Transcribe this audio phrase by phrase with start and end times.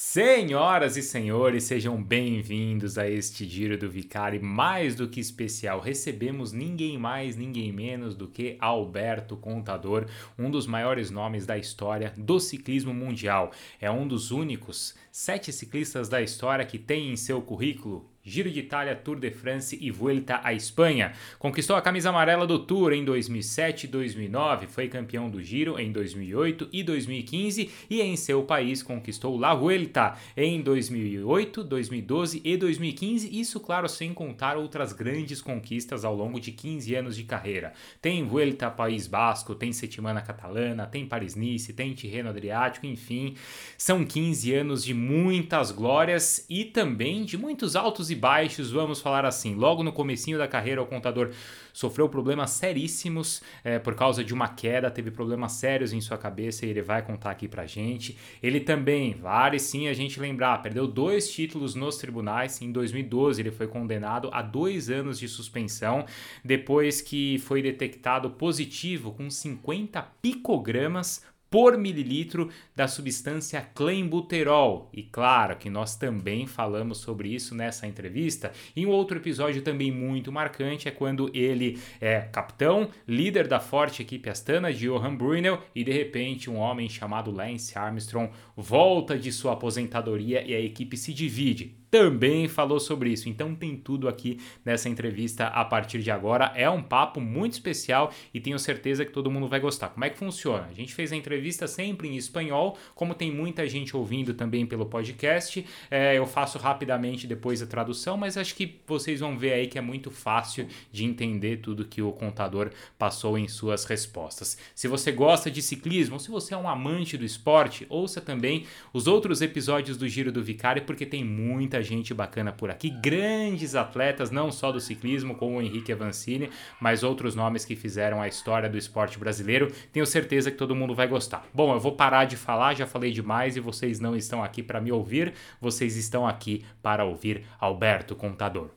[0.00, 5.80] Senhoras e senhores, sejam bem-vindos a este Giro do Vicari mais do que especial.
[5.80, 10.06] Recebemos ninguém mais, ninguém menos do que Alberto Contador,
[10.38, 13.50] um dos maiores nomes da história do ciclismo mundial.
[13.80, 18.60] É um dos únicos sete ciclistas da história que tem em seu currículo Giro de
[18.60, 21.12] Itália, Tour de France e Vuelta à Espanha.
[21.38, 25.90] Conquistou a camisa amarela do Tour em 2007 e 2009, foi campeão do Giro em
[25.90, 33.40] 2008 e 2015 e em seu país conquistou La Vuelta em 2008, 2012 e 2015.
[33.40, 37.72] Isso, claro, sem contar outras grandes conquistas ao longo de 15 anos de carreira.
[38.00, 43.34] Tem Vuelta País Basco, tem Setimana Catalana, tem Paris-Nice, tem Tirreno Adriático, enfim,
[43.76, 49.24] são 15 anos de muitas glórias e também de muitos altos e baixos, vamos falar
[49.24, 49.54] assim.
[49.54, 51.30] Logo no comecinho da carreira, o contador
[51.72, 56.66] sofreu problemas seríssimos é, por causa de uma queda, teve problemas sérios em sua cabeça
[56.66, 58.18] e ele vai contar aqui pra gente.
[58.42, 62.60] Ele também, vale sim a gente lembrar, perdeu dois títulos nos tribunais.
[62.60, 66.04] Em 2012, ele foi condenado a dois anos de suspensão
[66.44, 74.88] depois que foi detectado positivo com 50 picogramas por mililitro da substância clenbuterol.
[74.92, 78.52] E claro que nós também falamos sobre isso nessa entrevista.
[78.76, 84.02] E um outro episódio também muito marcante é quando ele é capitão, líder da forte
[84.02, 89.32] equipe astana de Johan Brunel e de repente um homem chamado Lance Armstrong volta de
[89.32, 93.28] sua aposentadoria e a equipe se divide também falou sobre isso.
[93.28, 96.52] Então tem tudo aqui nessa entrevista a partir de agora.
[96.54, 99.88] É um papo muito especial e tenho certeza que todo mundo vai gostar.
[99.88, 100.66] Como é que funciona?
[100.70, 104.86] A gente fez a entrevista sempre em espanhol, como tem muita gente ouvindo também pelo
[104.86, 105.64] podcast.
[105.90, 109.78] É, eu faço rapidamente depois a tradução, mas acho que vocês vão ver aí que
[109.78, 114.58] é muito fácil de entender tudo que o contador passou em suas respostas.
[114.74, 119.06] Se você gosta de ciclismo, se você é um amante do esporte, ouça também os
[119.06, 123.74] outros episódios do Giro do Vicário, porque tem muita muita gente bacana por aqui, grandes
[123.74, 128.26] atletas, não só do ciclismo, como o Henrique Avancini, mas outros nomes que fizeram a
[128.26, 129.72] história do esporte brasileiro.
[129.92, 131.46] Tenho certeza que todo mundo vai gostar.
[131.54, 134.80] Bom, eu vou parar de falar, já falei demais e vocês não estão aqui para
[134.80, 138.70] me ouvir, vocês estão aqui para ouvir Alberto Contador.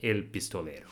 [0.00, 0.88] El Pistoleiro.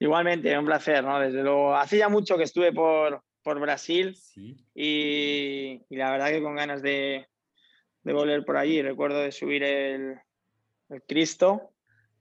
[0.00, 1.18] Igualmente, un placer, ¿no?
[1.18, 4.14] Desde luego, hace ya mucho que estuve por, por Brasil
[4.74, 7.26] y, la verdad que con ganas de,
[8.02, 8.82] volver por allí.
[8.82, 10.18] Recuerdo de subir el,
[11.06, 11.72] Cristo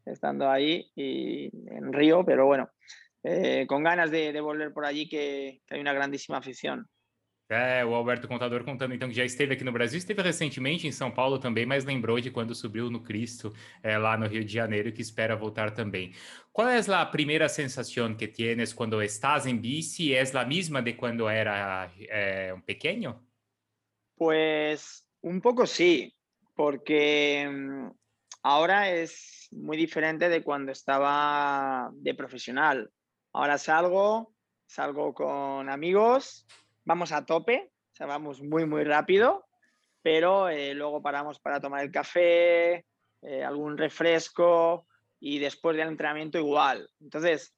[0.06, 2.70] estando ahí y en Río, pero bueno,
[3.24, 6.88] eh, con ganas de, volver por allí que hay una grandísima afición.
[7.50, 10.92] É, o Alberto Contador contando então que já esteve aqui no Brasil, esteve recentemente em
[10.92, 14.52] São Paulo também, mas lembrou de quando subiu no Cristo é, lá no Rio de
[14.52, 16.14] Janeiro que espera voltar também.
[16.52, 20.14] Qual é a primeira sensação que tienes quando estás em bici?
[20.14, 23.26] É a mesma de quando era é, um pequeno?
[24.18, 26.14] Pues un poco sí,
[26.54, 27.92] porque mm,
[28.44, 32.92] ahora es muy diferente de cuando estaba de profesional.
[33.32, 34.34] Ahora salgo,
[34.66, 36.46] salgo con amigos
[36.88, 39.46] vamos a tope, o sea, vamos muy, muy rápido,
[40.02, 42.86] pero eh, luego paramos para tomar el café,
[43.22, 44.88] eh, algún refresco
[45.20, 46.90] y después del entrenamiento igual.
[47.02, 47.54] Entonces,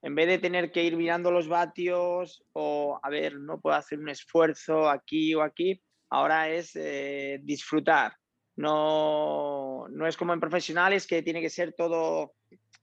[0.00, 3.98] en vez de tener que ir mirando los vatios o, a ver, no puedo hacer
[3.98, 8.14] un esfuerzo aquí o aquí, ahora es eh, disfrutar.
[8.56, 12.32] No, no es como en profesionales que tiene que ser todo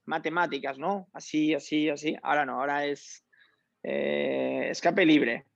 [0.06, 1.08] matemáticas, ¿no?
[1.12, 2.16] Así, así, así.
[2.22, 3.26] Ahora no, ahora es
[3.84, 5.48] escape libre.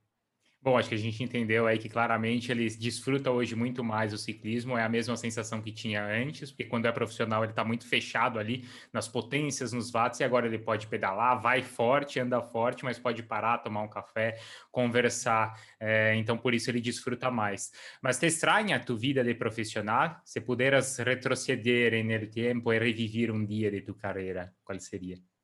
[0.66, 4.18] Bom, acho que a gente entendeu aí que claramente ele desfruta hoje muito mais o
[4.18, 7.88] ciclismo, é a mesma sensação que tinha antes, porque quando é profissional ele está muito
[7.88, 12.84] fechado ali nas potências, nos watts, e agora ele pode pedalar, vai forte, anda forte,
[12.84, 14.40] mas pode parar, tomar um café,
[14.72, 17.72] conversar, é, então por isso ele desfruta mais.
[18.02, 20.20] Mas te estranha tu vida de profissional?
[20.26, 25.35] Se puderas retroceder no tempo e reviver um dia de tu carreira, qual seria?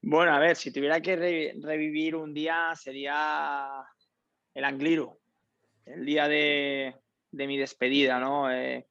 [0.00, 1.16] Bueno, a ver, si tuviera que
[1.60, 3.84] revivir un día sería
[4.54, 5.18] el Angliru,
[5.86, 6.94] el día de,
[7.32, 8.50] mi despedida, ¿no?
[8.50, 8.86] Eh,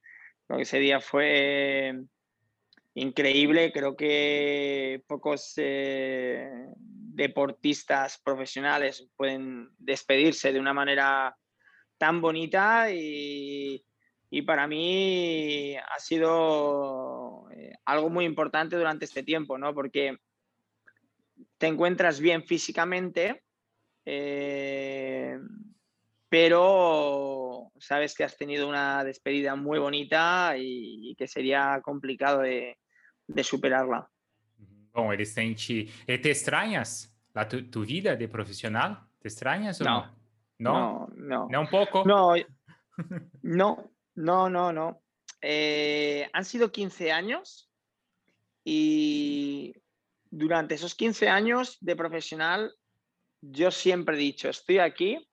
[0.49, 1.93] ese día fue
[2.93, 11.37] increíble, creo que pocos eh, deportistas profesionales pueden despedirse de una manera
[11.97, 13.83] tan bonita y,
[14.45, 19.73] para mí ha sido eh, algo muy importante durante este tiempo, ¿no?
[19.73, 20.17] Porque
[21.57, 23.43] te encuentras bien físicamente,
[24.05, 25.37] eh,
[26.29, 32.77] pero sabes que has tenido una despedida muy bonita y, que sería complicado de,
[33.43, 34.09] superarla.
[34.93, 35.87] Bom, ele sente.
[36.05, 37.15] te extrañas
[37.45, 38.99] tu, vida de profesional?
[39.21, 40.15] ¿Extrañas o no?
[40.59, 41.47] No, no.
[41.49, 42.03] ¿No un poco?
[42.05, 42.33] No,
[43.43, 45.01] no, no, no, no.
[45.41, 47.69] Eh, han sido 15 años
[48.63, 49.73] y
[50.31, 52.73] durante esos 15 años de profesional
[53.41, 55.27] yo siempre he dicho, estoy aquí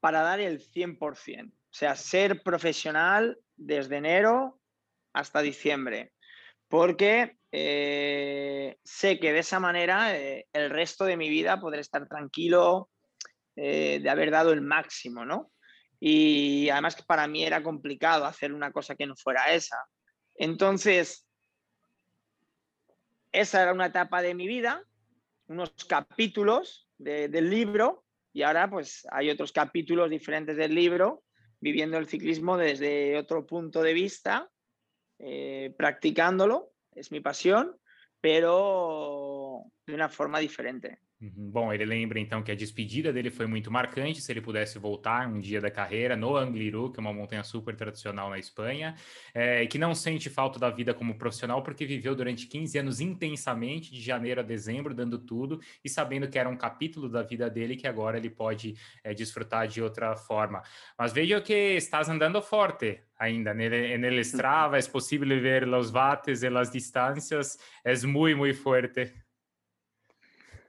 [0.00, 4.60] para dar el 100%, o sea, ser profesional desde enero
[5.12, 6.12] hasta diciembre,
[6.68, 12.06] porque eh, sé que de esa manera eh, el resto de mi vida podré estar
[12.06, 12.90] tranquilo
[13.56, 15.50] eh, de haber dado el máximo, ¿no?
[16.00, 19.84] Y además que para mí era complicado hacer una cosa que no fuera esa.
[20.36, 21.27] Entonces,
[23.32, 24.84] esa era una etapa de mi vida,
[25.46, 31.22] unos capítulos del libro y ahora pues hay otros capítulos diferentes del libro
[31.60, 34.50] viviendo el ciclismo desde otro punto de vista,
[35.18, 37.76] eh, practicándolo, es mi pasión,
[38.20, 41.00] pero de una forma diferente.
[41.20, 41.50] Uhum.
[41.50, 45.26] Bom, ele lembra então que a despedida dele foi muito marcante, se ele pudesse voltar
[45.26, 48.94] um dia da carreira no Angliru, que é uma montanha super tradicional na Espanha,
[49.34, 53.00] é, e que não sente falta da vida como profissional porque viveu durante 15 anos
[53.00, 57.50] intensamente, de janeiro a dezembro, dando tudo e sabendo que era um capítulo da vida
[57.50, 60.62] dele que agora ele pode é, desfrutar de outra forma.
[60.96, 63.52] Mas veja que estás andando forte ainda.
[63.52, 69.12] Nele, nele Strava é possível ver os watts e as distâncias, é muito, muito forte.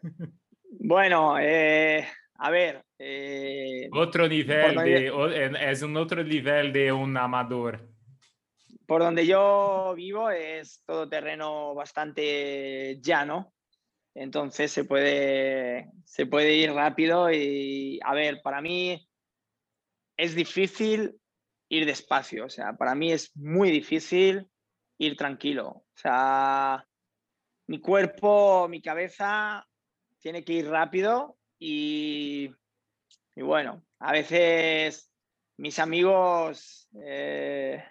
[0.71, 2.83] Bueno, eh, a ver.
[2.97, 7.89] Eh, otro nivel de, es un otro nivel de un amador.
[8.85, 13.53] Por donde yo vivo es todo terreno bastante llano,
[14.15, 19.07] entonces se puede, se puede ir rápido y, a ver, para mí
[20.17, 21.15] es difícil
[21.69, 24.49] ir despacio, o sea, para mí es muy difícil
[24.97, 26.83] ir tranquilo, o sea,
[27.67, 29.68] mi cuerpo, mi cabeza
[30.19, 32.51] tiene que ir rápido y,
[33.35, 35.11] bueno, a veces
[35.57, 37.83] mis amigos eh,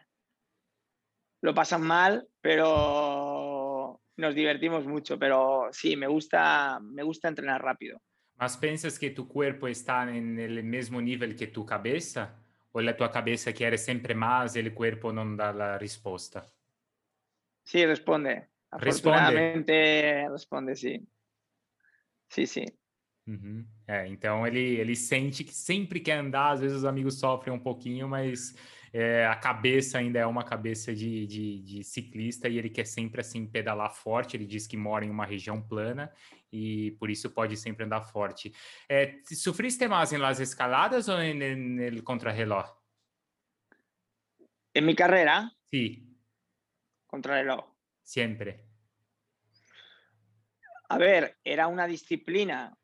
[1.41, 8.01] lo pasan mal, pero nos divertimos mucho, pero sí, me gusta, me gusta entrenar rápido.
[8.37, 12.37] ¿Mas piensas que tu cuerpo está en el mismo nivel que tu cabeza?
[12.73, 16.47] ¿O la tu cabeza quiere siempre más y el cuerpo no da la respuesta?
[17.65, 18.49] Sí, responde.
[18.71, 21.05] Afortunadamente responde, sí.
[22.29, 22.65] Sim, sim.
[23.27, 23.67] Uhum.
[23.87, 27.59] É, então ele, ele sente que sempre quer andar, às vezes os amigos sofrem um
[27.59, 28.55] pouquinho, mas
[28.93, 33.21] é, a cabeça ainda é uma cabeça de, de, de, ciclista e ele quer sempre
[33.21, 34.37] assim pedalar forte.
[34.37, 36.11] Ele diz que mora em uma região plana
[36.51, 38.53] e por isso pode sempre andar forte.
[38.89, 42.67] É, sofriste mais em las escaladas ou em el contrarreloj?
[44.75, 45.51] En mi carrera?
[45.71, 46.17] Sí.
[47.07, 47.65] Contrarreloj.
[48.05, 48.68] Siempre.
[50.88, 52.76] A ver, era una disciplina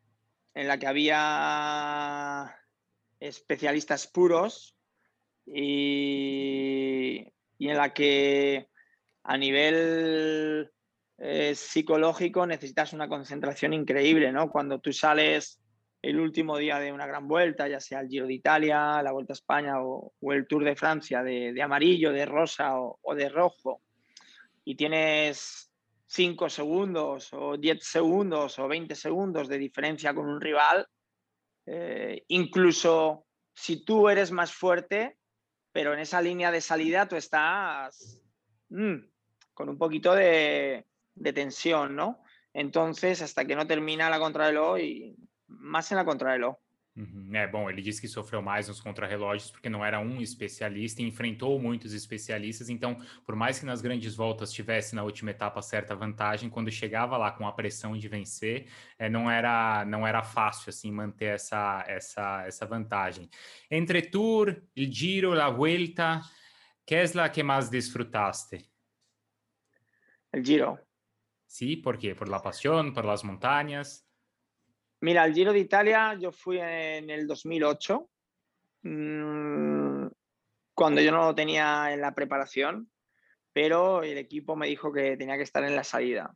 [0.54, 2.54] en la que había
[3.18, 4.76] especialistas puros
[5.46, 7.26] y,
[7.58, 8.68] en la que
[9.22, 10.70] a nivel
[11.18, 14.50] eh, psicológico necesitas una concentración increíble, ¿no?
[14.50, 15.60] Cuando tú sales
[16.02, 19.32] el último día de una gran vuelta, ya sea el Giro de Italia, la Vuelta
[19.32, 23.80] a España o, el Tour de Francia, de, amarillo, de rosa o, de rojo,
[24.64, 25.72] y tienes
[26.14, 30.86] 5 segundos o 10 segundos o 20 segundos de diferencia con un rival,
[31.66, 35.18] eh, incluso si tú eres más fuerte,
[35.72, 38.22] pero en esa línea de salida tú estás
[38.68, 38.94] mm,
[39.54, 40.86] con un poquito de,
[41.34, 42.22] tensión, ¿no?
[42.52, 45.16] Entonces, hasta que no termina la contrarreloj y
[45.48, 46.54] más en la contrarreloj.
[46.96, 47.34] Uhum.
[47.34, 51.04] É bom, ele disse que sofreu mais nos contrarrelógios porque não era um especialista e
[51.04, 52.68] enfrentou muitos especialistas.
[52.68, 57.16] Então, por mais que nas grandes voltas tivesse na última etapa certa vantagem, quando chegava
[57.16, 61.84] lá com a pressão de vencer, é, não era não era fácil assim manter essa
[61.88, 63.28] essa essa vantagem.
[63.68, 66.22] Entre Tour, el Giro, la Vuelta,
[66.86, 68.70] ¿qué es la que más disfrutaste?
[70.32, 70.78] El Giro.
[71.46, 72.14] Sí, ¿por qué?
[72.14, 74.03] Por la pasión, por las montañas.
[75.04, 78.08] Mira, el Giro de Italia yo fui en el 2008,
[78.84, 80.06] mm,
[80.72, 82.90] cuando yo no lo tenía en la preparación,
[83.52, 86.34] pero el equipo me dijo que tenía que estar en la salida.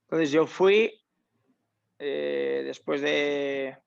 [0.00, 0.92] Entonces yo fui,
[2.00, 3.78] eh, después de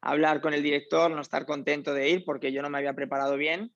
[0.00, 3.36] hablar con el director, no estar contento de ir porque yo no me había preparado
[3.36, 3.70] bien,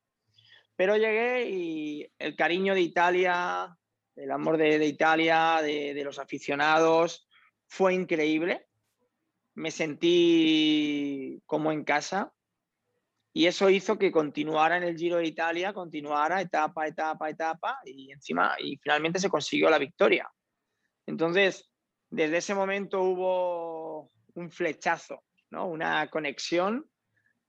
[0.74, 3.76] pero llegué y el cariño de Italia,
[4.16, 7.28] el amor de, Italia, de los aficionados,
[7.66, 8.68] fue increíble
[9.54, 12.32] me sentí como en casa
[13.32, 18.12] y eso hizo que continuara en el Giro de Italia, continuara etapa, etapa, etapa y
[18.12, 20.30] encima y finalmente se consiguió la victoria.
[21.06, 21.68] Entonces,
[22.10, 25.22] desde ese momento hubo un flechazo
[25.54, 25.68] ¿no?
[25.68, 26.84] Una conexión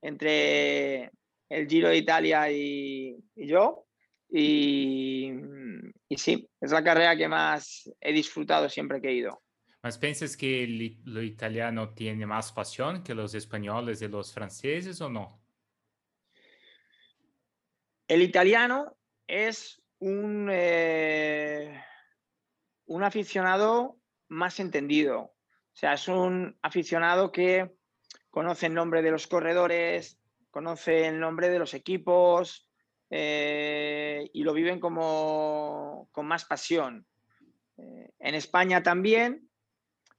[0.02, 1.12] entre
[1.50, 3.86] el Giro de Italia y, yo.
[4.30, 5.32] Y,
[6.08, 9.42] y, sí, es la carrera que más he disfrutado siempre que he ido.
[9.86, 15.00] ¿Mas piensas que el, lo italiano tiene más pasión que los españoles y los franceses
[15.00, 15.40] o no?
[18.08, 21.80] El italiano es un, eh,
[22.88, 25.20] un aficionado más entendido.
[25.20, 27.76] O sea, es un aficionado que
[28.32, 30.18] conoce el nombre de los corredores,
[30.50, 32.68] conoce el nombre de los equipos
[33.12, 37.06] eh, y lo viven como con más pasión.
[37.78, 39.48] Eh, en España también,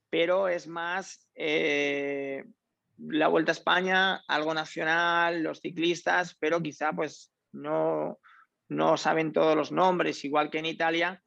[0.09, 8.19] pero es más la Vuelta a España, algo nacional, los ciclistas, pero quizá pues no,
[8.69, 11.21] no saben todos los nombres, igual que en Italia,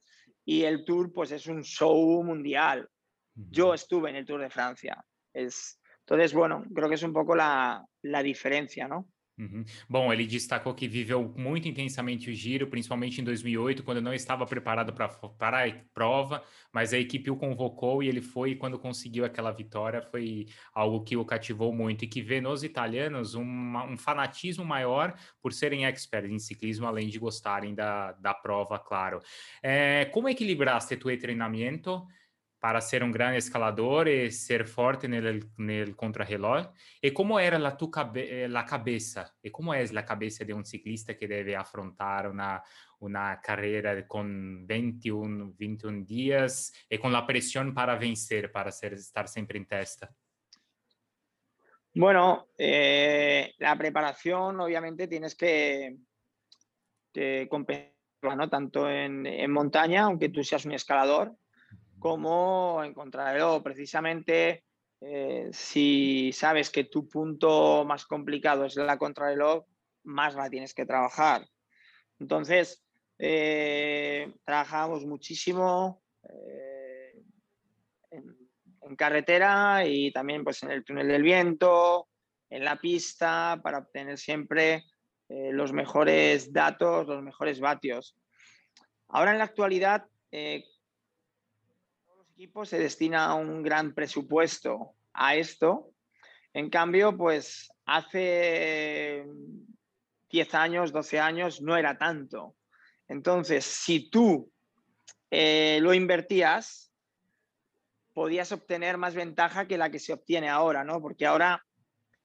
[0.45, 2.89] y el Tour pues es un show mundial.
[3.33, 5.03] Yo estuve en el Tour de Francia.
[5.33, 9.07] Es, entonces, bueno, creo que es un poco la, la diferencia, ¿no?
[9.41, 9.65] Uhum.
[9.89, 14.45] Bom, ele destacou que viveu muito intensamente o giro, principalmente em 2008, quando não estava
[14.45, 18.51] preparado para a prova, mas a equipe o convocou e ele foi.
[18.51, 22.63] E quando conseguiu aquela vitória, foi algo que o cativou muito e que vê nos
[22.63, 28.77] italianos um fanatismo maior por serem experts em ciclismo, além de gostarem da, da prova,
[28.77, 29.19] claro.
[29.63, 32.05] É, como equilibraste tu treinamento?
[32.61, 34.67] Para ser un gran escalador y ser
[35.15, 36.67] el, en el contrarreloj.
[37.01, 39.35] ¿Y cómo era la, tu cabe, la cabeza?
[39.41, 42.63] ¿Y cómo es la cabeza de un ciclista que debe afrontar una,
[42.99, 49.27] una carrera con 21, 21 días y con la presión para vencer, para ser, estar
[49.27, 50.13] siempre en testa?
[51.95, 55.97] Bueno, eh, la preparación obviamente tienes que,
[57.11, 57.49] que
[58.21, 58.49] ¿no?
[58.51, 61.35] Tanto en montaña, aunque tú seas un escalador,
[62.01, 64.63] como encontrarlo precisamente
[65.01, 69.65] eh, si sabes que tu punto más complicado es la contrarreloj,
[70.03, 71.47] más la tienes que trabajar.
[72.19, 72.83] Entonces,
[73.19, 77.21] eh, trabajamos muchísimo eh,
[78.09, 82.09] en, carretera y también pues, en el túnel del viento,
[82.49, 84.83] en la pista, para obtener siempre
[85.29, 88.17] los mejores datos, los mejores vatios.
[89.07, 90.05] Ahora en la actualidad,
[92.63, 95.91] se destina un gran presupuesto a esto.
[96.53, 99.25] En cambio, pues hace
[100.29, 102.55] 10 años, 12 años no era tanto.
[103.07, 104.51] Entonces, si tú
[105.29, 106.91] eh, lo invertías,
[108.13, 111.01] podías obtener más ventaja que la que se obtiene ahora, ¿no?
[111.01, 111.63] Porque ahora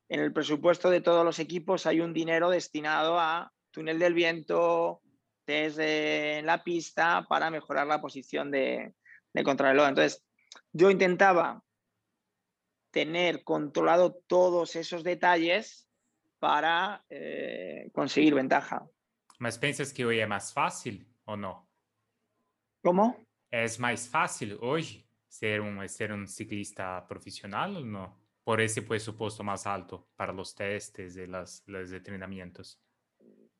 [0.08, 5.02] en el presupuesto de todos los equipos hay un dinero destinado a túnel del viento,
[5.44, 8.94] test en la pista para mejorar la posición de,
[9.36, 9.88] de contrarreloj.
[9.88, 10.24] Entonces,
[10.72, 11.62] yo intentaba
[12.90, 15.88] tener controlado todos esos detalles
[16.38, 18.88] para eh, conseguir ventaja.
[19.38, 21.68] ¿Mas piensas que hoy es más fácil o no?
[22.82, 23.26] ¿Cómo?
[23.50, 28.20] ¿Es más fácil hoy ser un, ser un ciclista profesional o no?
[28.42, 32.80] Por ese presupuesto más alto para los testes y los entrenamientos.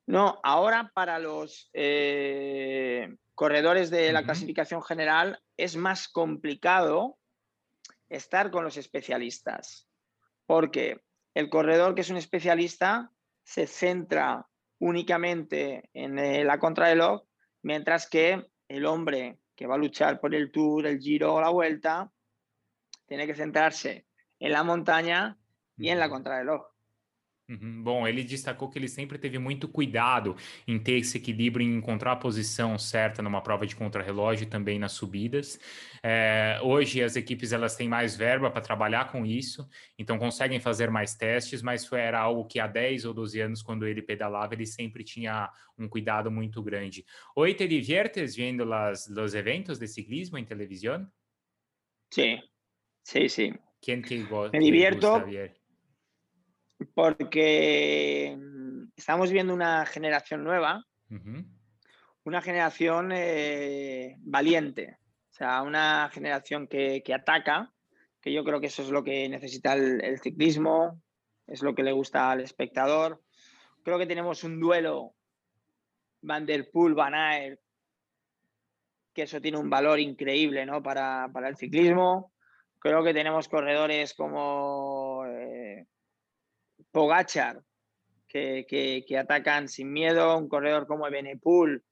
[0.06, 7.18] No, ahora para los eh, corredores de la clasificación general es más complicado
[8.08, 9.88] estar con los especialistas,
[10.46, 11.00] porque
[11.34, 13.10] el corredor que es un especialista
[13.42, 14.46] se centra
[14.78, 17.22] únicamente en eh, la contrarreloj,
[17.62, 21.50] mientras que el hombre que va a luchar por el Tour, el Giro o la
[21.50, 22.12] Vuelta,
[23.06, 24.06] tiene que centrarse
[24.38, 25.36] en la montaña
[25.76, 26.75] y en la contrarreloj.
[27.48, 27.80] Uhum.
[27.80, 30.34] Bom, ele destacou que ele sempre teve muito cuidado
[30.66, 34.80] em ter esse equilíbrio, em encontrar a posição certa numa prova de contrarrelógio e também
[34.80, 35.56] nas subidas.
[36.02, 40.90] É, hoje as equipes elas têm mais verba para trabalhar com isso, então conseguem fazer
[40.90, 44.54] mais testes, mas foi, era algo que há 10 ou 12 anos, quando ele pedalava,
[44.54, 45.48] ele sempre tinha
[45.78, 47.04] um cuidado muito grande.
[47.36, 51.06] Oi, te diviertes vendo las, los eventos de ciclismo em televisão?
[52.12, 52.40] Sim,
[53.04, 53.54] sim, sim.
[53.80, 55.00] Quem te, go Me divierto.
[55.00, 55.56] Gusta?
[56.94, 60.84] Porque mm, estamos viendo una generación nueva,
[62.24, 64.98] una generación eh, valiente,
[65.30, 67.72] o sea, una generación que, ataca,
[68.20, 71.00] que yo creo que eso es lo que necesita el, ciclismo,
[71.46, 73.22] es lo que le gusta al espectador.
[73.84, 75.14] Creo que tenemos un duelo
[76.22, 77.60] Van der Poel, Van Aert,
[79.12, 80.82] que eso tiene un valor increíble ¿no?
[80.82, 82.32] para, el ciclismo.
[82.78, 84.95] Creo que tenemos corredores como
[86.92, 87.62] Pogachar,
[88.28, 91.84] que, que, atacan sin miedo, un corredor como Benepool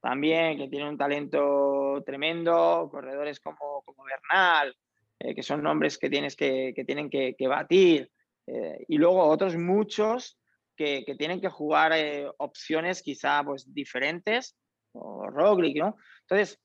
[0.00, 4.76] también, que tiene un talento tremendo, corredores como, como Bernal,
[5.18, 8.10] eh, que son nombres que, tienes que, que tienen que, batir.
[8.46, 10.38] Eh, y luego otros muchos
[10.76, 14.56] que, tienen que jugar eh, opciones quizá pues diferentes,
[14.92, 15.96] o Roglic, ¿no?
[16.20, 16.60] Entonces,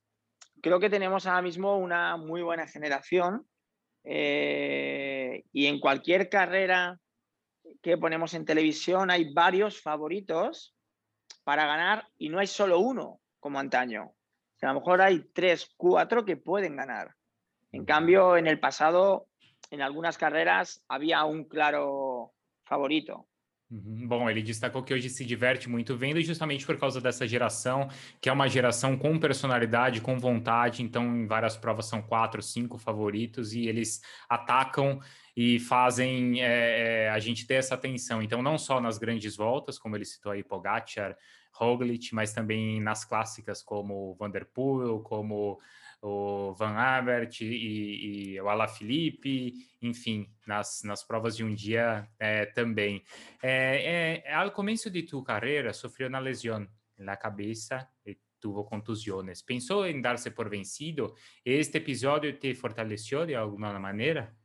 [0.62, 3.48] creo que tenemos ahora mismo una muy buena generación
[4.06, 7.00] y en cualquier carrera
[7.84, 10.74] que ponemos en televisión hay varios favoritos
[11.44, 14.14] para ganar y no hay solo uno como antaño.
[14.62, 17.14] a lo mejor hay tres, cuatro que pueden ganar.
[17.74, 19.28] En cambio, en el pasado,
[19.70, 23.28] en algunas carreras había un claro favorito.
[23.70, 24.08] Uhum.
[24.08, 27.90] Bom, ele destacou que hoje se diverte muito vendo, justamente por causa dessa geração,
[28.22, 30.84] que é uma geração com personalidade, com vontade.
[30.84, 35.02] Então, em várias provas são quatro, cinco favoritos e eles atacam
[35.36, 38.22] e fazem é, a gente ter essa atenção.
[38.22, 41.18] Então, não só nas grandes voltas, como ele citou aí, Pogacar,
[41.52, 45.60] Roglic, mas também nas clássicas como Vanderpool, como
[46.02, 52.46] o Van Aert e, e o Alaphilippe, enfim, nas, nas provas de um dia é,
[52.46, 53.04] também.
[53.42, 59.42] É, é, ao começo de tua carreira, sofreu uma lesão na cabeça e tuvo contusiones.
[59.42, 61.16] Pensou em dar-se por vencido?
[61.46, 64.36] Este episódio te fortaleceu de alguma maneira?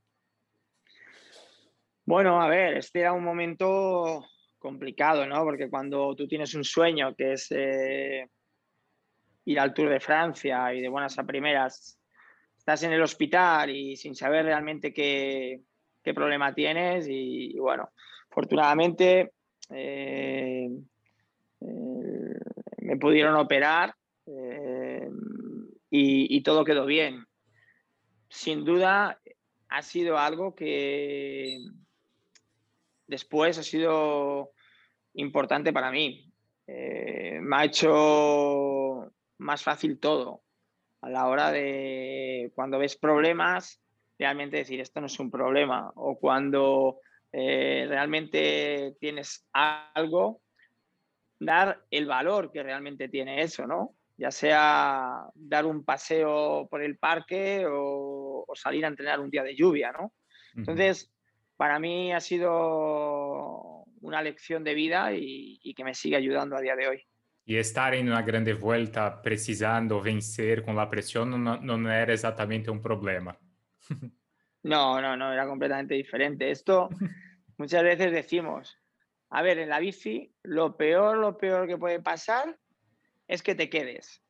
[2.09, 4.25] Bueno, a ver, este era un momento
[4.59, 5.45] complicado, ¿no?
[5.45, 8.27] Porque cuando tú tienes un sueño que es eh,
[9.45, 12.01] ir al Tour de Francia y de buenas a primeras
[12.57, 15.61] estás en el hospital y sin saber realmente qué,
[16.03, 17.91] qué problema tienes y, bueno,
[18.31, 19.33] afortunadamente
[19.69, 20.67] eh,
[21.61, 22.39] eh,
[22.79, 23.95] me pudieron operar
[25.91, 27.27] y, todo quedó bien.
[28.31, 29.21] Sin duda
[29.69, 31.59] ha sido algo que
[33.09, 34.53] después ha sido
[35.15, 36.33] importante para mí.
[36.67, 40.43] me ha hecho más fácil todo.
[41.01, 43.81] A la hora de cuando ves problemas,
[44.19, 45.91] realmente decir esto no es un problema.
[45.95, 47.01] O cuando
[47.33, 50.43] eh, realmente tienes algo,
[51.39, 53.95] dar el valor que realmente tiene eso, ¿no?
[54.17, 59.55] Ya sea dar un paseo por el parque o, salir a entrenar un día de
[59.55, 60.13] lluvia, ¿no?
[60.57, 61.13] Entonces,
[61.59, 66.75] para mí ha sido una lección de vida y que me sigue ayudando a día
[66.75, 67.07] de hoy.
[67.49, 72.71] E estar em uma grande volta precisando vencer com a pressão não, não era exatamente
[72.71, 73.39] um problema.
[74.61, 76.51] No, no, no, era completamente diferente.
[76.51, 76.89] Esto
[77.57, 78.77] muchas veces decimos,
[79.31, 82.59] a ver, en la bici, lo peor, lo peor que puede pasar
[83.29, 84.21] es que te quedes.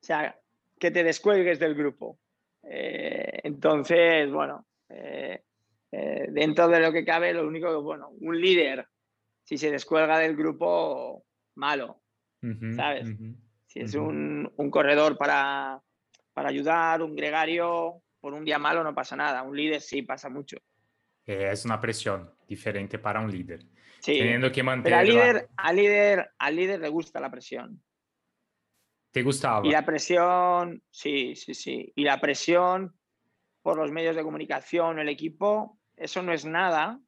[0.00, 0.40] O sea,
[0.80, 2.18] que te descuelgues del grupo.
[2.62, 5.44] Eh, entonces, bueno, eh,
[5.98, 8.86] eh, dentro de lo que cabe, lo único que, bueno, un líder,
[9.44, 12.02] si se descuelga del grupo, malo.
[12.76, 13.08] ¿sabes?
[13.66, 15.82] Si es un, un, corredor para,
[16.34, 19.42] para ayudar, un gregario, por un día malo no pasa nada.
[19.42, 20.58] Un líder sí pasa mucho.
[21.24, 23.64] Es una presión diferente para un líder.
[24.00, 25.00] Sí, Teniendo que mantener.
[25.00, 27.82] Pero al líder, al, líder, al líder le gusta la presión.
[29.10, 29.66] ¿Te gustaba?
[29.66, 31.90] Y la presión, sí, sí, sí.
[31.96, 32.94] Y la presión
[33.66, 37.00] por los medios de comunicación, el equipo, eso no es nada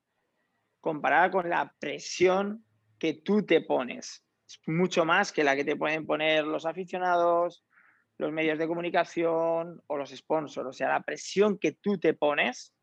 [0.80, 2.64] comparada con la presión
[2.98, 7.64] que tú te pones es mucho más que la que te pueden poner los aficionados,
[8.16, 10.68] los medios de comunicación o los sponsors.
[10.68, 12.74] O sea, la presión que tú te pones,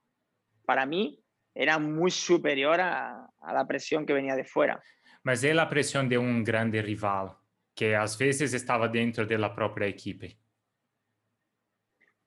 [0.65, 1.23] para mí,
[1.55, 4.81] era muy superior a, a la presión que venía de fuera.
[5.23, 7.41] Mas é a pressão de um grande rival,
[7.73, 10.37] que às vezes estava dentro da própria equipe.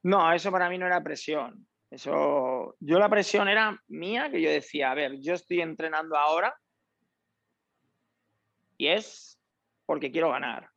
[0.02, 1.67] No, eso para mí no era presión.
[1.90, 6.54] Eso, yo la presión era mía, que yo decía, a ver, yo estoy entrenando ahora
[8.76, 9.40] y es
[9.86, 10.70] porque quiero ganar.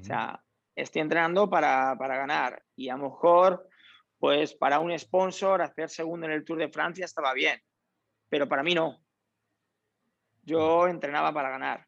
[0.00, 0.40] O sea,
[0.76, 3.68] estoy entrenando para, para, ganar y a lo mejor,
[4.18, 7.60] pues para un sponsor hacer segundo en el Tour de Francia estaba bien,
[8.28, 9.02] pero para mí no.
[10.42, 11.86] Yo entrenava para ganhar.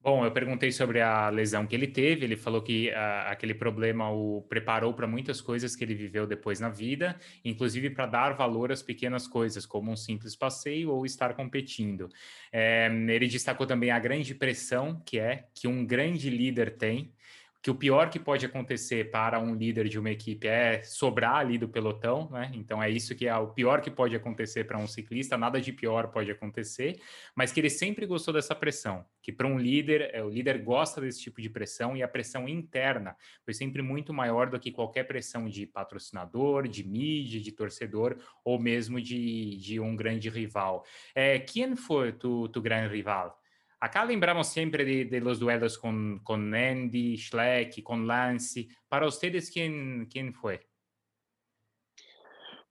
[0.00, 2.24] Bom, eu perguntei sobre a lesão que ele teve.
[2.24, 6.60] Ele falou que uh, aquele problema o preparou para muitas coisas que ele viveu depois
[6.60, 11.34] na vida, inclusive para dar valor às pequenas coisas, como um simples passeio ou estar
[11.34, 12.08] competindo.
[12.52, 17.12] É, ele destacou também a grande pressão que é que um grande líder tem
[17.60, 21.58] que o pior que pode acontecer para um líder de uma equipe é sobrar ali
[21.58, 22.50] do pelotão, né?
[22.54, 25.72] Então é isso que é o pior que pode acontecer para um ciclista, nada de
[25.72, 27.00] pior pode acontecer,
[27.34, 31.00] mas que ele sempre gostou dessa pressão, que para um líder, é, o líder gosta
[31.00, 35.04] desse tipo de pressão e a pressão interna foi sempre muito maior do que qualquer
[35.04, 40.84] pressão de patrocinador, de mídia, de torcedor ou mesmo de, de um grande rival.
[41.12, 43.36] É, quem foi tu, tu grande rival?
[43.80, 48.66] Acá lembramos siempre de, los duelos con, con, Andy, Schleck, con Lance.
[48.88, 50.68] Para ustedes, ¿quién, ¿quién fue?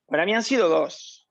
[0.06, 1.30] Para mí han sido dos.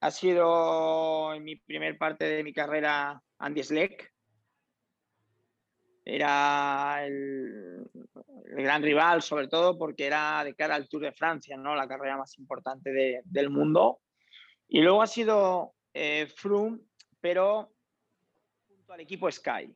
[0.00, 4.12] ha sido en mi primer parte de mi carrera Andy Schleck.
[6.04, 7.90] Era el,
[8.56, 11.74] gran rival, sobre todo porque era de cara al Tour de Francia, ¿no?
[11.74, 14.00] la carrera más importante del mundo.
[14.68, 16.78] Y luego ha sido eh, Froome,
[17.20, 17.72] pero
[18.94, 19.74] al equipo Sky.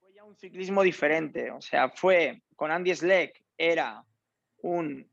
[0.00, 4.04] Fue ya un ciclismo diferente, o sea, fue con Andy Schleck, era
[4.62, 5.08] un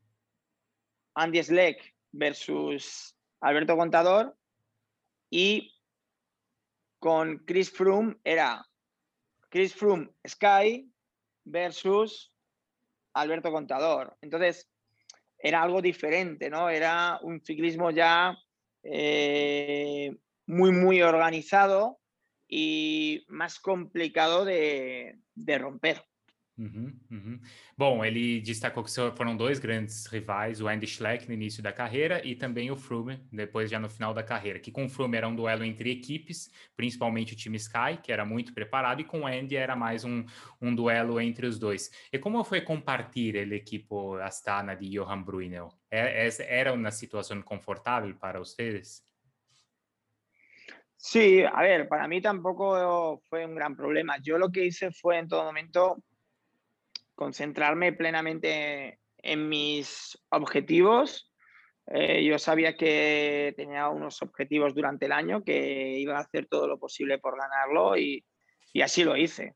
[1.14, 4.36] Andy Schleck versus Alberto Contador
[5.30, 5.74] y
[6.98, 8.66] con Chris Froome era
[9.50, 10.90] Chris Froome Sky
[11.44, 12.32] versus
[13.14, 14.16] Alberto Contador.
[14.20, 14.68] Entonces,
[15.38, 16.68] era algo diferente, ¿no?
[16.68, 18.36] Era un ciclismo ya
[18.82, 20.16] eh,
[20.48, 22.00] muy, muy organizado
[22.48, 26.02] y más complicado de, de romper.
[26.56, 27.40] Uhum, uhum.
[27.76, 32.20] Bom, ele destacou que foram dois grandes rivais, o Andy Schleck no início da carreira
[32.26, 35.28] e também o Froome, depois já no final da carreira, que com o Froome era
[35.28, 39.26] um duelo entre equipes, principalmente o time Sky, que era muito preparado, e com o
[39.26, 40.24] Andy era mais um,
[40.60, 41.92] um duelo entre os dois.
[42.12, 45.68] E como foi compartilhar o equipo Astana de Johan Brunel?
[45.88, 49.07] É, é, era uma situação confortável para vocês?
[51.00, 54.18] Sí, a ver, para mí tampoco fue un gran problema.
[54.20, 56.02] Yo lo que hice fue en todo momento
[57.14, 61.32] concentrarme plenamente en mis objetivos.
[61.86, 66.66] Eh, yo sabía que tenía unos objetivos durante el año, que iba a hacer todo
[66.66, 68.26] lo posible por ganarlo y,
[68.72, 69.54] y así lo hice.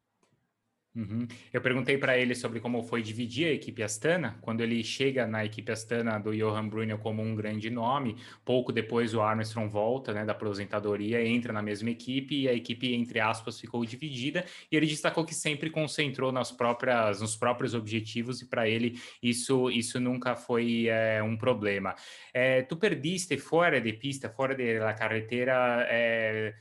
[0.94, 1.26] Uhum.
[1.50, 5.42] Eu perguntei para ele sobre como foi dividir a equipe Astana, quando ele chega na
[5.42, 10.22] equipe Astana do Johan Brunel como um grande nome, pouco depois o Armstrong volta né,
[10.22, 14.86] da aposentadoria, entra na mesma equipe e a equipe, entre aspas, ficou dividida, e ele
[14.86, 20.36] destacou que sempre concentrou nas próprias, nos próprios objetivos e para ele isso, isso nunca
[20.36, 21.94] foi é, um problema.
[22.34, 26.52] É, tu perdiste fora de pista, fora da carretera, é,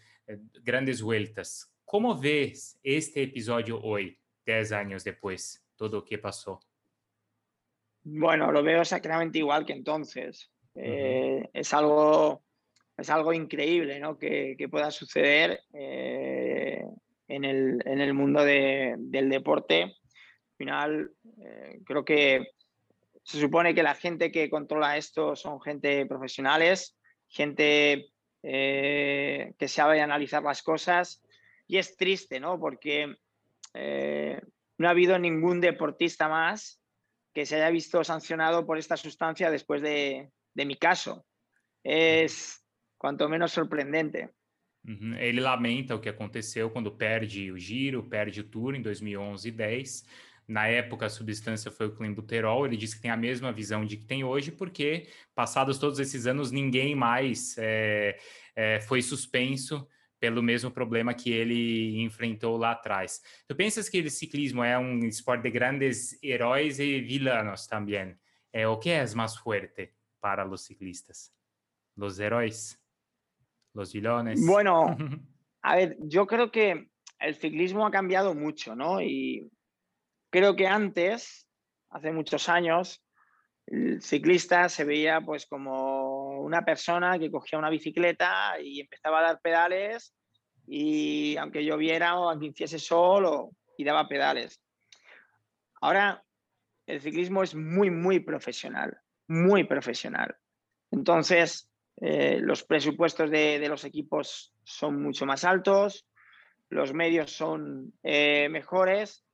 [0.64, 1.70] grandes vueltas.
[1.84, 4.21] Como vês este episódio hoje?
[4.56, 6.60] 10 años después, todo lo que pasó?
[8.04, 10.50] Bueno, lo veo exactamente igual que entonces.
[10.76, 12.44] Eh, es, algo,
[12.98, 14.18] es algo increíble ¿no?
[14.18, 16.84] que, que pueda suceder eh,
[17.28, 19.84] en, el, en, el, mundo de, del deporte.
[19.84, 22.48] Al final, eh, creo que
[23.24, 28.08] se supone que la gente que controla esto son gente profesionales, gente
[28.44, 31.22] que sabe analizar las cosas.
[31.68, 32.60] Y es triste, ¿no?
[32.60, 33.16] Porque
[33.74, 34.42] eh,
[34.78, 36.82] no ha habido ningún deportista más
[37.34, 41.26] que se haya visto sancionado por esta sustancia después de, de mi caso.
[41.84, 42.64] Es
[42.98, 44.32] quanto menos surpreendente.
[44.84, 45.16] Uhum.
[45.18, 49.52] Ele lamenta o que aconteceu quando perde o giro, perde o tour em 2011 e
[49.52, 50.06] 10.
[50.48, 52.66] Na época, a substância foi o clenbuterol.
[52.66, 56.26] Ele disse que tem a mesma visão de que tem hoje, porque passados todos esses
[56.28, 58.18] anos, ninguém mais é,
[58.56, 59.88] é, foi suspenso
[60.22, 63.22] pelo mesmo problema que ele enfrentou lá atrás.
[63.48, 68.16] Tu pensas que o ciclismo é um esporte de grandes heróis e vilanos também?
[68.54, 71.34] É, o que é mais forte para os ciclistas?
[71.98, 72.80] Os heróis?
[73.74, 74.46] Los vilones?
[74.46, 74.96] Bueno,
[75.64, 79.02] a ver, yo creo que el ciclismo ha cambiado mucho, ¿no?
[79.02, 79.50] Y
[80.30, 81.48] creo que antes,
[81.90, 83.04] hace muchos años,
[83.66, 86.11] el ciclista se veía pues como
[86.42, 90.14] una persona que cogía una bicicleta y empezaba a dar pedales
[90.68, 94.62] y aunque lloviera o aunque hiciese sol o, y daba pedales.
[95.82, 96.24] Ahora
[96.86, 100.36] el ciclismo es muy, muy profesional, muy profesional.
[100.92, 101.70] Entonces,
[102.02, 106.08] eh, los presupuestos de, los equipos son mucho más altos,
[106.70, 109.26] los medios son eh, mejores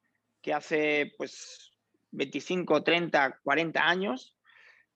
[0.41, 1.71] que hace pues
[2.11, 4.35] 25, 30, 40 años.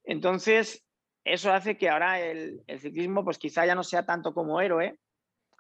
[0.04, 0.86] Entonces,
[1.23, 4.97] eso hace que ahora el, ciclismo pues quizá ya no sea tanto como héroe,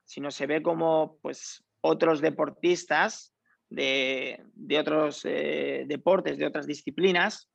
[0.05, 3.33] sino se ve como pues otros deportistas
[3.69, 7.49] de, de otros eh, deportes, de otras disciplinas.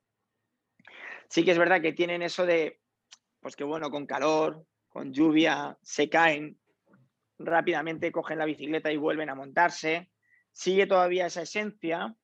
[1.28, 2.80] Sí que es verdad que tienen eso de,
[3.40, 6.58] pues que bueno, con calor, con lluvia, se caen,
[7.38, 10.10] rápidamente cogen la bicicleta y vuelven a montarse.
[10.52, 12.14] Sigue todavía esa esencia,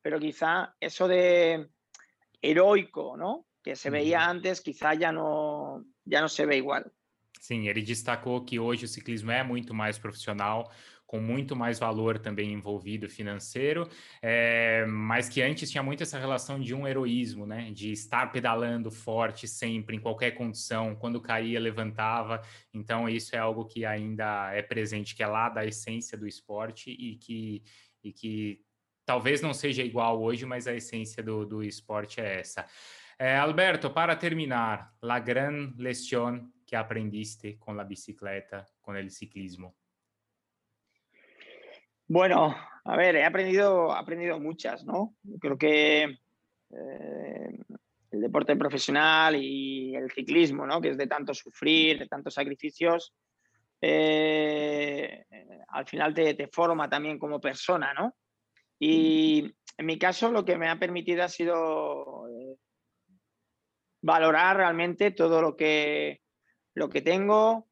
[0.00, 1.68] pero quizá eso de
[2.40, 3.47] heroico, ¿no?
[3.68, 6.90] Que se veía antes, quizá ya no, ya no se ve igual.
[7.38, 10.72] Sim, ele destacou que hoje o ciclismo é muito mais profissional,
[11.06, 13.86] com muito mais valor também envolvido financeiro,
[14.22, 17.70] é, mas que antes tinha muito essa relação de um heroísmo, né?
[17.70, 22.40] De estar pedalando forte sempre, em qualquer condição, quando caía, levantava.
[22.72, 26.90] Então, isso é algo que ainda é presente, que é lá da essência do esporte
[26.90, 27.62] e que,
[28.02, 28.62] e que
[29.04, 32.64] talvez não seja igual hoje, mas a essência do, do esporte é essa.
[33.20, 39.74] Eh, Alberto, para terminar, la gran lección que aprendiste con la bicicleta, con el ciclismo.
[42.06, 42.54] Bueno,
[42.84, 45.16] a ver, he aprendido, aprendido muchas, ¿no?
[45.40, 47.58] Creo que eh,
[48.10, 50.80] el deporte profesional y el ciclismo, ¿no?
[50.80, 53.12] Que es de tanto sufrir, de tantos sacrificios,
[53.80, 55.24] eh,
[55.68, 58.14] al final te, te, forma también como persona, ¿no?
[58.78, 62.56] Y en mi caso lo que me ha permitido ha sido eh,
[64.00, 66.22] valorar realmente todo lo que,
[66.74, 67.68] lo que tengo,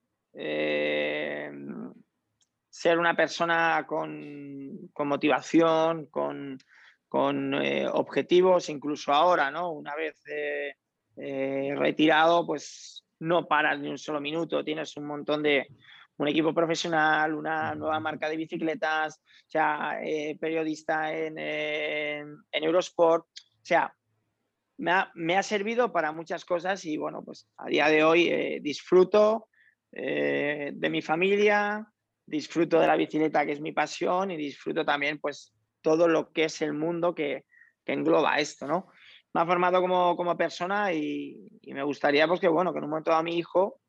[2.76, 6.58] ser una persona con, motivación, con,
[7.54, 9.72] eh, objetivos, incluso ahora, ¿no?
[9.72, 10.74] Una vez eh,
[11.16, 15.66] eh, retirado, pues no paras ni un solo minuto, tienes un montón de,
[16.18, 19.22] un equipo profesional, una nueva marca de bicicletas,
[19.54, 21.38] o periodista en,
[22.52, 23.95] Eurosport, o sea,
[24.78, 28.60] me ha, me ha, servido para muchas cosas y bueno, pues a día de hoy
[28.60, 29.48] disfruto
[29.92, 31.90] de mi familia,
[32.26, 36.44] disfruto de la bicicleta, que es mi pasión, y disfruto también, pues, todo lo que
[36.44, 37.44] es el mundo que,
[37.88, 38.88] engloba esto, ¿no?
[39.32, 42.90] Me ha formado como, como persona y, me gustaría, pues, que, bueno, que en un
[42.90, 43.80] momento a mi hijo,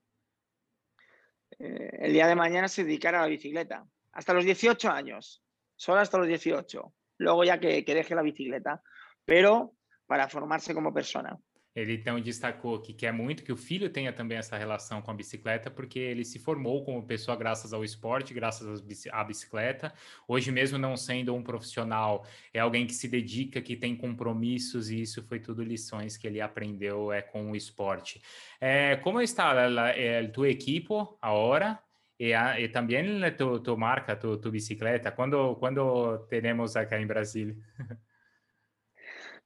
[1.57, 3.87] eh, el día de mañana se dedicara a la bicicleta.
[4.11, 5.43] Hasta los 18 años,
[5.75, 6.93] solo hasta los 18.
[7.17, 8.83] Luego ya que, que deje la bicicleta,
[9.25, 9.73] pero
[10.07, 11.37] para formarse como persona.
[11.77, 15.13] Ele então destacou que quer muito que o filho tenha também essa relação com a
[15.13, 19.93] bicicleta, porque ele se formou como pessoa graças ao esporte, graças à bicicleta.
[20.27, 25.01] Hoje, mesmo não sendo um profissional, é alguém que se dedica, que tem compromissos, e
[25.01, 28.23] isso foi tudo lições que ele aprendeu é, com o esporte.
[28.59, 30.91] É, como está a, a, tua equipe
[31.21, 31.79] agora?
[32.19, 33.05] E, a, e também
[33.37, 35.11] tu, tu marca, tu, tu bicicleta?
[35.11, 37.55] Quando, quando teremos acá em Brasília?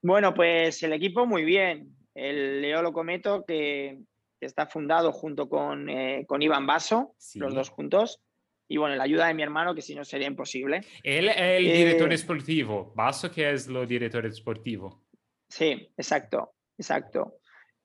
[0.02, 1.96] Bueno, pues el equipo muy bien.
[2.16, 4.00] el Leolo Cometo, que,
[4.40, 8.20] está fundado junto con, eh, con Iván Basso, los dos juntos.
[8.68, 10.82] Y bueno, la ayuda de mi hermano, que si no sería imposible.
[11.04, 15.04] Él es el eh, director deportivo, Basso que es el director deportivo.
[15.48, 17.38] Sí, exacto, exacto.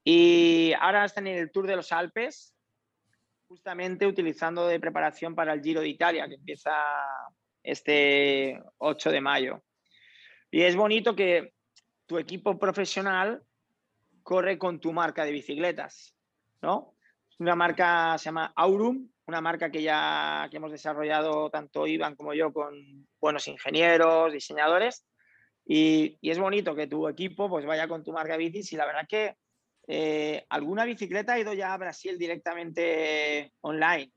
[0.02, 2.54] Y ahora están en el Tour de los Alpes,
[3.48, 6.72] justamente utilizando de preparación para el Giro de Italia, que empieza
[7.62, 9.62] este 8 de mayo.
[10.50, 11.52] Y es bonito que
[12.06, 13.42] tu equipo profesional
[14.22, 16.16] corre con tu marca de bicicletas,
[16.62, 16.94] ¿no?
[17.38, 22.32] Una marca se llama Aurum, una marca que ya que hemos desarrollado tanto Iván como
[22.32, 25.04] yo con buenos ingenieros, diseñadores,
[25.66, 28.86] y, es bonito que tu equipo pues vaya con tu marca de bicis y la
[28.86, 29.36] verdad que
[29.88, 34.12] eh, alguna bicicleta ha ido ya a Brasil directamente online.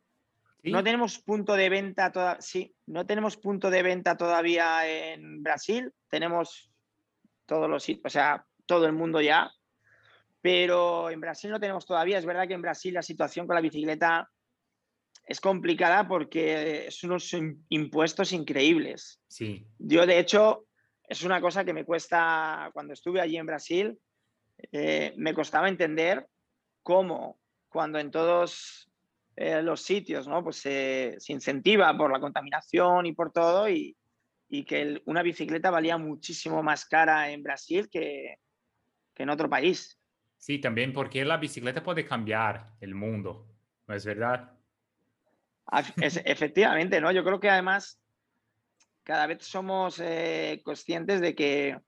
[0.63, 5.93] No tenemos punto de venta toda, sí, no tenemos punto de venta todavía en Brasil.
[6.09, 6.68] Tenemos
[7.49, 9.51] todos los, o sea, todo el mundo ya
[10.41, 12.17] pero en Brasil no tenemos todavía.
[12.17, 14.29] Es verdad que en Brasil la situación con la bicicleta
[15.25, 17.35] es complicada porque son unos
[17.69, 19.21] impuestos increíbles.
[19.27, 19.67] Sí.
[19.77, 20.65] Yo, de hecho,
[21.07, 23.99] es una cosa que me cuesta, cuando estuve allí en Brasil,
[24.71, 26.27] eh, me costaba entender
[26.83, 28.89] cómo cuando en todos
[29.35, 30.43] eh, los sitios ¿no?
[30.43, 33.95] pues, se incentiva por la contaminación y por todo y,
[34.65, 38.37] que una bicicleta valía muchísimo más cara en Brasil que
[39.15, 39.99] en otro país.
[40.37, 43.45] Sí, también porque la bicicleta puede cambiar el mundo,
[43.87, 44.53] ¿no es verdad?
[46.01, 47.11] efectivamente, ¿no?
[47.11, 48.01] Yo creo que además
[49.03, 51.81] cada vez somos eh, conscientes de que eh,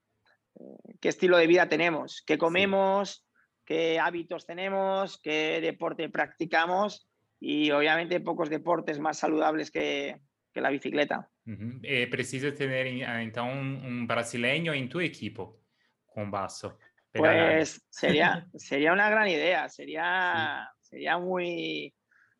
[1.00, 3.26] qué estilo de vida tenemos, qué comemos,
[3.64, 7.08] qué hábitos tenemos, qué deporte practicamos
[7.40, 10.20] y obviamente pocos deportes más saludables que,
[10.54, 11.30] la bicicleta.
[11.44, 15.60] Eh, precisas tener entonces un, brasileño en tu equipo
[16.06, 16.78] con Basso.
[17.12, 21.92] Pues sería, sería una gran idea, sería, sería muy,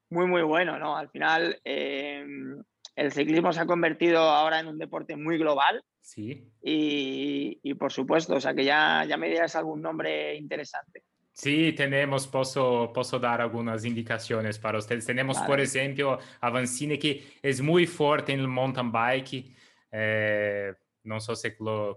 [0.09, 0.97] muy, muy bueno, ¿no?
[0.97, 2.62] Al final, em,
[2.95, 5.83] el ciclismo se ha convertido ahora en un deporte muy global.
[6.01, 6.49] Sí.
[6.62, 11.05] Y, y por supuesto, o sea que ya, ya me dirás algún nombre interesante.
[11.33, 15.07] Sí, tenemos, puedo, puedo dar algunas indicaciones para ustedes.
[15.07, 19.55] Tenemos, por ejemplo, a Vancini, que es muy fuerte en el mountain bike.
[19.90, 21.97] Eh, não sei se lo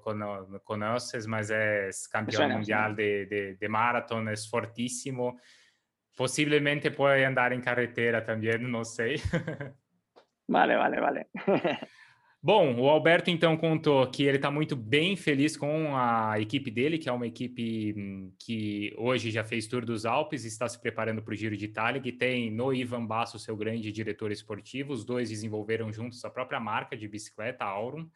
[0.64, 5.40] conheces, mas é campeão mundial de, de, de maratón, é fortíssimo.
[6.16, 9.16] Possivelmente pode andar em carretera também, não sei.
[10.48, 11.26] Vale, vale, vale.
[12.46, 17.00] Bom, o Alberto então contou que ele está muito bem feliz com a equipe dele,
[17.00, 21.24] que é uma equipe hum, que hoje já fez Tour dos Alpes está se preparando
[21.24, 24.94] para o Giro de Itália, que tem no Ivan Basso seu grande diretor esportivo.
[24.94, 28.08] Os dois desenvolveram juntos a própria marca de bicicleta, Aurum.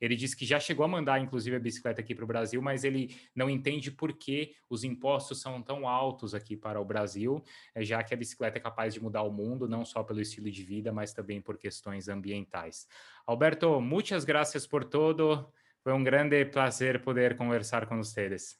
[0.00, 2.84] Ele disse que já chegou a mandar, inclusive, a bicicleta aqui para o Brasil, mas
[2.84, 7.42] ele não entende por que os impostos são tão altos aqui para o Brasil,
[7.74, 10.50] eh, já que a bicicleta é capaz de mudar o mundo, não só pelo estilo
[10.50, 12.86] de vida, mas também por questões ambientais.
[13.26, 15.52] Alberto, muchas gracias por todo.
[15.82, 18.58] Foi um grande prazer poder conversar com vocês.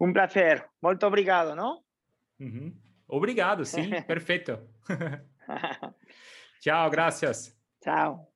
[0.00, 0.68] Um prazer.
[0.82, 1.82] Muito obrigado, não?
[2.38, 2.76] Uhum.
[3.08, 4.58] Obrigado, sim, perfeito.
[6.60, 7.56] Tchau, graças.
[7.80, 8.32] Tchau.